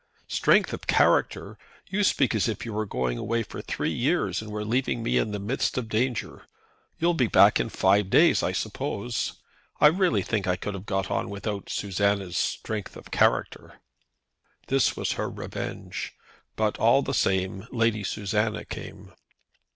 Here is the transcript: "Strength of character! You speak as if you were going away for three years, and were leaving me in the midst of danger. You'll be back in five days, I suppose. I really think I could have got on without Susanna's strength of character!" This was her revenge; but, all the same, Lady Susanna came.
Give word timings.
"Strength 0.29 0.73
of 0.73 0.87
character! 0.87 1.59
You 1.87 2.03
speak 2.03 2.33
as 2.33 2.47
if 2.49 2.65
you 2.65 2.73
were 2.73 2.87
going 2.87 3.19
away 3.19 3.43
for 3.43 3.61
three 3.61 3.91
years, 3.93 4.41
and 4.41 4.49
were 4.51 4.65
leaving 4.65 5.03
me 5.03 5.19
in 5.19 5.29
the 5.31 5.37
midst 5.37 5.77
of 5.77 5.89
danger. 5.89 6.47
You'll 6.97 7.13
be 7.13 7.27
back 7.27 7.59
in 7.59 7.69
five 7.69 8.09
days, 8.09 8.41
I 8.41 8.51
suppose. 8.51 9.33
I 9.79 9.85
really 9.85 10.23
think 10.23 10.47
I 10.47 10.55
could 10.55 10.73
have 10.73 10.87
got 10.87 11.11
on 11.11 11.29
without 11.29 11.69
Susanna's 11.69 12.35
strength 12.39 12.95
of 12.97 13.11
character!" 13.11 13.79
This 14.69 14.97
was 14.97 15.11
her 15.11 15.29
revenge; 15.29 16.13
but, 16.55 16.79
all 16.79 17.03
the 17.03 17.13
same, 17.13 17.67
Lady 17.71 18.03
Susanna 18.03 18.65
came. 18.65 19.13